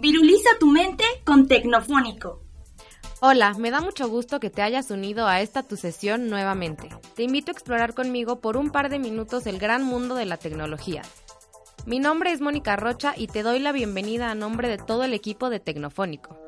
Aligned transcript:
Viruliza 0.00 0.48
tu 0.58 0.66
mente 0.66 1.04
con 1.26 1.46
Tecnofónico. 1.46 2.42
Hola, 3.20 3.52
me 3.58 3.70
da 3.70 3.82
mucho 3.82 4.08
gusto 4.08 4.40
que 4.40 4.48
te 4.48 4.62
hayas 4.62 4.90
unido 4.90 5.26
a 5.26 5.42
esta 5.42 5.62
tu 5.62 5.76
sesión 5.76 6.30
nuevamente. 6.30 6.88
Te 7.16 7.24
invito 7.24 7.50
a 7.50 7.52
explorar 7.52 7.92
conmigo 7.92 8.40
por 8.40 8.56
un 8.56 8.70
par 8.70 8.88
de 8.88 8.98
minutos 8.98 9.46
el 9.46 9.58
gran 9.58 9.84
mundo 9.84 10.14
de 10.14 10.24
la 10.24 10.38
tecnología. 10.38 11.02
Mi 11.84 11.98
nombre 11.98 12.32
es 12.32 12.40
Mónica 12.40 12.76
Rocha 12.76 13.12
y 13.14 13.26
te 13.26 13.42
doy 13.42 13.58
la 13.58 13.72
bienvenida 13.72 14.30
a 14.30 14.34
nombre 14.34 14.68
de 14.68 14.78
todo 14.78 15.04
el 15.04 15.12
equipo 15.12 15.50
de 15.50 15.60
Tecnofónico. 15.60 16.39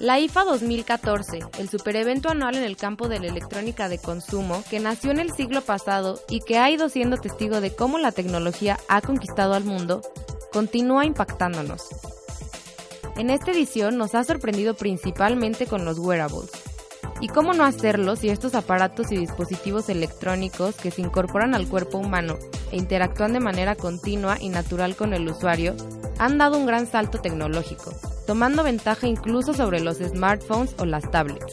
La 0.00 0.18
IFA 0.18 0.44
2014, 0.44 1.40
el 1.58 1.68
superevento 1.68 2.30
anual 2.30 2.54
en 2.54 2.64
el 2.64 2.78
campo 2.78 3.06
de 3.06 3.20
la 3.20 3.26
electrónica 3.26 3.90
de 3.90 3.98
consumo 3.98 4.64
que 4.70 4.80
nació 4.80 5.10
en 5.10 5.18
el 5.18 5.30
siglo 5.30 5.60
pasado 5.60 6.22
y 6.30 6.40
que 6.40 6.56
ha 6.56 6.70
ido 6.70 6.88
siendo 6.88 7.18
testigo 7.18 7.60
de 7.60 7.76
cómo 7.76 7.98
la 7.98 8.10
tecnología 8.10 8.78
ha 8.88 9.02
conquistado 9.02 9.52
al 9.52 9.64
mundo, 9.64 10.00
continúa 10.54 11.04
impactándonos. 11.04 11.86
En 13.18 13.28
esta 13.28 13.50
edición 13.50 13.98
nos 13.98 14.14
ha 14.14 14.24
sorprendido 14.24 14.72
principalmente 14.72 15.66
con 15.66 15.84
los 15.84 15.98
wearables. 15.98 16.50
¿Y 17.20 17.28
cómo 17.28 17.52
no 17.52 17.64
hacerlo 17.64 18.16
si 18.16 18.30
estos 18.30 18.54
aparatos 18.54 19.12
y 19.12 19.18
dispositivos 19.18 19.90
electrónicos 19.90 20.76
que 20.76 20.90
se 20.90 21.02
incorporan 21.02 21.54
al 21.54 21.68
cuerpo 21.68 21.98
humano 21.98 22.38
e 22.72 22.78
interactúan 22.78 23.34
de 23.34 23.40
manera 23.40 23.76
continua 23.76 24.38
y 24.40 24.48
natural 24.48 24.96
con 24.96 25.12
el 25.12 25.28
usuario 25.28 25.76
han 26.18 26.38
dado 26.38 26.56
un 26.56 26.64
gran 26.64 26.86
salto 26.86 27.20
tecnológico? 27.20 27.92
Tomando 28.30 28.62
ventaja 28.62 29.08
incluso 29.08 29.54
sobre 29.54 29.80
los 29.80 29.96
smartphones 29.96 30.76
o 30.78 30.84
las 30.84 31.10
tablets. 31.10 31.52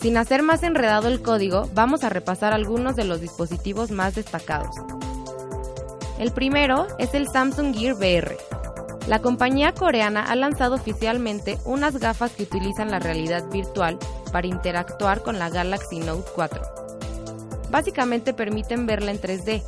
Sin 0.00 0.16
hacer 0.16 0.42
más 0.42 0.64
enredado 0.64 1.06
el 1.06 1.22
código, 1.22 1.70
vamos 1.72 2.02
a 2.02 2.08
repasar 2.08 2.52
algunos 2.52 2.96
de 2.96 3.04
los 3.04 3.20
dispositivos 3.20 3.92
más 3.92 4.16
destacados. 4.16 4.74
El 6.18 6.32
primero 6.32 6.88
es 6.98 7.14
el 7.14 7.28
Samsung 7.28 7.72
Gear 7.72 7.94
VR. 7.94 8.36
La 9.06 9.20
compañía 9.20 9.72
coreana 9.72 10.24
ha 10.24 10.34
lanzado 10.34 10.74
oficialmente 10.74 11.60
unas 11.64 11.96
gafas 11.98 12.32
que 12.32 12.42
utilizan 12.42 12.90
la 12.90 12.98
realidad 12.98 13.48
virtual 13.48 14.00
para 14.32 14.48
interactuar 14.48 15.22
con 15.22 15.38
la 15.38 15.48
Galaxy 15.48 16.00
Note 16.00 16.28
4. 16.34 16.60
Básicamente 17.70 18.34
permiten 18.34 18.86
verla 18.86 19.12
en 19.12 19.20
3D, 19.20 19.62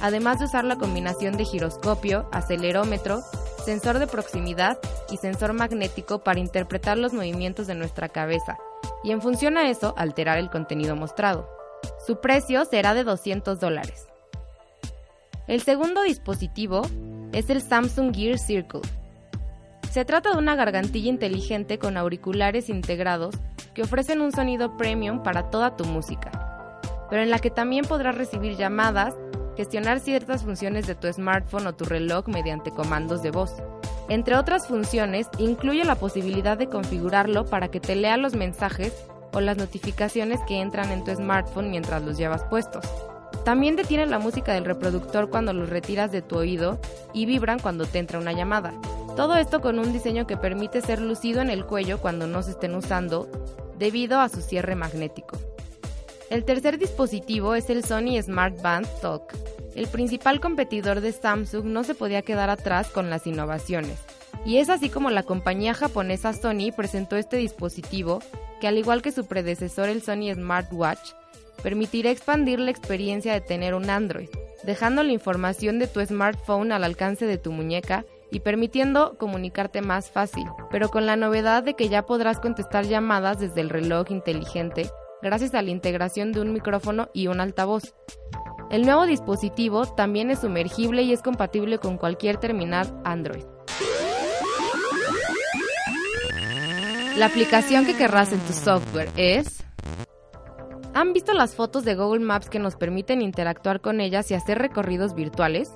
además 0.00 0.38
de 0.38 0.46
usar 0.46 0.64
la 0.64 0.76
combinación 0.76 1.36
de 1.36 1.44
giroscopio, 1.44 2.30
acelerómetro 2.32 3.22
sensor 3.70 4.00
de 4.00 4.08
proximidad 4.08 4.80
y 5.12 5.16
sensor 5.18 5.52
magnético 5.52 6.24
para 6.24 6.40
interpretar 6.40 6.98
los 6.98 7.12
movimientos 7.12 7.68
de 7.68 7.76
nuestra 7.76 8.08
cabeza 8.08 8.58
y 9.04 9.12
en 9.12 9.22
función 9.22 9.56
a 9.56 9.70
eso 9.70 9.94
alterar 9.96 10.38
el 10.38 10.50
contenido 10.50 10.96
mostrado. 10.96 11.48
Su 12.04 12.20
precio 12.20 12.64
será 12.64 12.94
de 12.94 13.04
200 13.04 13.60
dólares. 13.60 14.08
El 15.46 15.62
segundo 15.62 16.02
dispositivo 16.02 16.82
es 17.32 17.48
el 17.48 17.62
Samsung 17.62 18.12
Gear 18.12 18.40
Circle. 18.40 18.80
Se 19.92 20.04
trata 20.04 20.32
de 20.32 20.38
una 20.38 20.56
gargantilla 20.56 21.08
inteligente 21.08 21.78
con 21.78 21.96
auriculares 21.96 22.70
integrados 22.70 23.36
que 23.72 23.82
ofrecen 23.82 24.20
un 24.20 24.32
sonido 24.32 24.76
premium 24.76 25.22
para 25.22 25.48
toda 25.48 25.76
tu 25.76 25.84
música, 25.84 26.80
pero 27.08 27.22
en 27.22 27.30
la 27.30 27.38
que 27.38 27.50
también 27.50 27.84
podrás 27.84 28.16
recibir 28.16 28.56
llamadas 28.56 29.14
gestionar 29.60 30.00
ciertas 30.00 30.42
funciones 30.42 30.86
de 30.86 30.94
tu 30.94 31.12
smartphone 31.12 31.66
o 31.66 31.74
tu 31.74 31.84
reloj 31.84 32.28
mediante 32.28 32.70
comandos 32.70 33.22
de 33.22 33.30
voz. 33.30 33.52
Entre 34.08 34.34
otras 34.34 34.66
funciones, 34.66 35.28
incluye 35.36 35.84
la 35.84 35.96
posibilidad 35.96 36.56
de 36.56 36.70
configurarlo 36.70 37.44
para 37.44 37.68
que 37.68 37.78
te 37.78 37.94
lea 37.94 38.16
los 38.16 38.34
mensajes 38.34 38.94
o 39.34 39.40
las 39.42 39.58
notificaciones 39.58 40.40
que 40.48 40.62
entran 40.62 40.90
en 40.90 41.04
tu 41.04 41.14
smartphone 41.14 41.70
mientras 41.70 42.02
los 42.02 42.16
llevas 42.16 42.42
puestos. 42.44 42.86
También 43.44 43.76
detiene 43.76 44.06
la 44.06 44.18
música 44.18 44.54
del 44.54 44.64
reproductor 44.64 45.28
cuando 45.28 45.52
los 45.52 45.68
retiras 45.68 46.10
de 46.10 46.22
tu 46.22 46.38
oído 46.38 46.80
y 47.12 47.26
vibran 47.26 47.58
cuando 47.58 47.84
te 47.84 47.98
entra 47.98 48.18
una 48.18 48.32
llamada. 48.32 48.72
Todo 49.14 49.36
esto 49.36 49.60
con 49.60 49.78
un 49.78 49.92
diseño 49.92 50.26
que 50.26 50.38
permite 50.38 50.80
ser 50.80 51.02
lucido 51.02 51.42
en 51.42 51.50
el 51.50 51.66
cuello 51.66 52.00
cuando 52.00 52.26
no 52.26 52.42
se 52.42 52.52
estén 52.52 52.74
usando 52.74 53.28
debido 53.78 54.20
a 54.20 54.30
su 54.30 54.40
cierre 54.40 54.74
magnético. 54.74 55.36
El 56.30 56.44
tercer 56.44 56.78
dispositivo 56.78 57.56
es 57.56 57.70
el 57.70 57.84
Sony 57.84 58.22
Smart 58.22 58.62
Band 58.62 58.86
Talk. 59.02 59.34
El 59.74 59.88
principal 59.88 60.38
competidor 60.38 61.00
de 61.00 61.10
Samsung 61.10 61.64
no 61.64 61.82
se 61.82 61.96
podía 61.96 62.22
quedar 62.22 62.50
atrás 62.50 62.88
con 62.88 63.10
las 63.10 63.26
innovaciones. 63.26 63.98
Y 64.46 64.58
es 64.58 64.70
así 64.70 64.90
como 64.90 65.10
la 65.10 65.24
compañía 65.24 65.74
japonesa 65.74 66.32
Sony 66.32 66.70
presentó 66.74 67.16
este 67.16 67.36
dispositivo 67.36 68.22
que 68.60 68.68
al 68.68 68.78
igual 68.78 69.02
que 69.02 69.10
su 69.10 69.26
predecesor 69.26 69.88
el 69.88 70.02
Sony 70.02 70.32
Smartwatch, 70.32 71.14
permitirá 71.64 72.12
expandir 72.12 72.60
la 72.60 72.70
experiencia 72.70 73.32
de 73.32 73.40
tener 73.40 73.74
un 73.74 73.90
Android, 73.90 74.28
dejando 74.62 75.02
la 75.02 75.12
información 75.12 75.80
de 75.80 75.88
tu 75.88 76.00
smartphone 76.00 76.70
al 76.70 76.84
alcance 76.84 77.26
de 77.26 77.38
tu 77.38 77.50
muñeca 77.50 78.04
y 78.30 78.40
permitiendo 78.40 79.18
comunicarte 79.18 79.82
más 79.82 80.10
fácil, 80.10 80.44
pero 80.70 80.90
con 80.90 81.06
la 81.06 81.16
novedad 81.16 81.64
de 81.64 81.74
que 81.74 81.88
ya 81.88 82.06
podrás 82.06 82.38
contestar 82.38 82.86
llamadas 82.86 83.40
desde 83.40 83.62
el 83.62 83.68
reloj 83.68 84.12
inteligente 84.12 84.88
gracias 85.22 85.54
a 85.54 85.62
la 85.62 85.70
integración 85.70 86.32
de 86.32 86.40
un 86.40 86.52
micrófono 86.52 87.08
y 87.12 87.26
un 87.26 87.40
altavoz. 87.40 87.94
El 88.70 88.82
nuevo 88.82 89.06
dispositivo 89.06 89.84
también 89.86 90.30
es 90.30 90.40
sumergible 90.40 91.02
y 91.02 91.12
es 91.12 91.22
compatible 91.22 91.78
con 91.78 91.98
cualquier 91.98 92.36
terminal 92.36 93.00
Android. 93.04 93.44
La 97.16 97.26
aplicación 97.26 97.84
que 97.84 97.96
querrás 97.96 98.32
en 98.32 98.40
tu 98.40 98.52
software 98.52 99.10
es... 99.16 99.64
¿Han 100.94 101.12
visto 101.12 101.34
las 101.34 101.54
fotos 101.54 101.84
de 101.84 101.94
Google 101.94 102.24
Maps 102.24 102.48
que 102.48 102.58
nos 102.58 102.76
permiten 102.76 103.22
interactuar 103.22 103.80
con 103.80 104.00
ellas 104.00 104.30
y 104.30 104.34
hacer 104.34 104.58
recorridos 104.58 105.14
virtuales? 105.14 105.70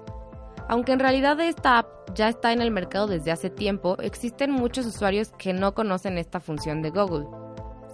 Aunque 0.69 0.93
en 0.93 1.01
realidad 1.01 1.39
esta 1.41 1.79
app 1.79 2.15
ya 2.15 2.29
está 2.29 2.53
en 2.53 2.63
el 2.63 2.71
mercado 2.71 3.07
desde 3.07 3.33
hace 3.33 3.51
tiempo, 3.51 3.97
existen 3.99 4.51
muchos 4.51 4.87
usuarios 4.87 5.33
que 5.37 5.53
no 5.53 5.75
conocen 5.75 6.17
esta 6.17 6.41
función 6.41 6.81
de 6.81 6.91
Google. 6.91 7.44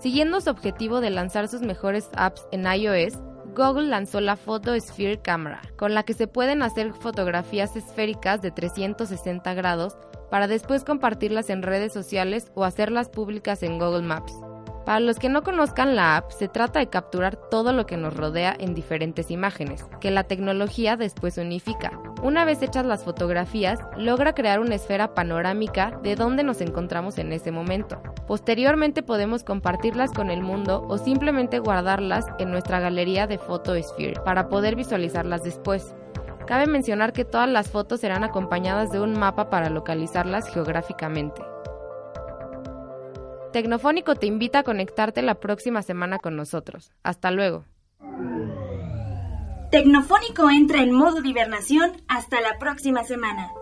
Siguiendo 0.01 0.41
su 0.41 0.49
objetivo 0.49 1.03
de 1.03 1.11
lanzar 1.11 1.47
sus 1.49 1.61
mejores 1.61 2.09
apps 2.15 2.47
en 2.53 2.65
iOS, 2.65 3.19
Google 3.55 3.89
lanzó 3.89 4.23
la 4.23 4.37
Photosphere 4.37 5.21
Camera, 5.21 5.61
con 5.77 5.93
la 5.93 6.05
que 6.05 6.15
se 6.15 6.27
pueden 6.27 6.63
hacer 6.63 6.95
fotografías 6.95 7.77
esféricas 7.77 8.41
de 8.41 8.51
360 8.51 9.53
grados 9.53 9.99
para 10.31 10.47
después 10.47 10.85
compartirlas 10.85 11.51
en 11.51 11.63
redes 11.63 11.93
sociales 11.93 12.51
o 12.55 12.65
hacerlas 12.65 13.11
públicas 13.11 13.63
en 13.63 13.79
Google 13.79 14.03
Maps. 14.03 14.33
Para 14.87 15.01
los 15.01 15.19
que 15.19 15.29
no 15.29 15.43
conozcan 15.43 15.95
la 15.95 16.17
app, 16.17 16.31
se 16.31 16.49
trata 16.49 16.79
de 16.79 16.89
capturar 16.89 17.37
todo 17.37 17.75
lo 17.75 17.85
que 17.85 17.99
nos 17.99 18.17
rodea 18.17 18.57
en 18.59 18.75
diferentes 18.75 19.31
imágenes, 19.31 19.85
que 20.01 20.11
la 20.11 20.25
tecnología 20.25 20.97
después 20.97 21.37
unifica. 21.37 21.93
Una 22.23 22.45
vez 22.45 22.61
hechas 22.61 22.85
las 22.85 23.03
fotografías, 23.03 23.81
logra 23.97 24.35
crear 24.35 24.61
una 24.61 24.75
esfera 24.75 25.15
panorámica 25.15 25.99
de 26.03 26.17
dónde 26.17 26.43
nos 26.43 26.61
encontramos 26.61 27.17
en 27.17 27.33
ese 27.33 27.51
momento. 27.51 28.03
Posteriormente 28.27 29.03
podemos 29.03 29.43
compartirlas 29.43 30.11
con 30.13 30.31
el 30.31 30.43
mundo 30.43 30.85
o 30.87 30.99
simplemente 30.99 31.61
guardarlas 31.61 32.27
en 32.39 32.51
nuestra 32.51 32.79
galería 32.79 33.27
de 33.27 33.39
Photosphere 33.39 34.21
para 34.23 34.51
poder 34.51 34.77
visualizarlas 34.77 35.43
después. 35.45 35.95
Cabe 36.47 36.67
mencionar 36.67 37.15
que 37.15 37.25
todas 37.25 37.49
las 37.49 37.71
fotos 37.71 38.01
serán 38.01 38.23
acompañadas 38.23 38.91
de 38.91 39.01
un 39.01 39.19
mapa 39.19 39.49
para 39.49 39.71
localizarlas 39.71 40.47
geográficamente. 40.53 41.41
Tecnofónico 43.53 44.15
te 44.15 44.27
invita 44.27 44.59
a 44.59 44.63
conectarte 44.63 45.23
la 45.23 45.37
próxima 45.37 45.81
semana 45.81 46.19
con 46.19 46.37
nosotros. 46.37 46.93
Hasta 47.03 47.31
luego. 47.31 47.65
Tecnofónico 49.71 50.51
entra 50.51 50.83
en 50.83 50.91
modo 50.91 51.23
divernación 51.23 51.93
hasta 52.09 52.41
la 52.41 52.59
próxima 52.59 53.05
semana. 53.05 53.53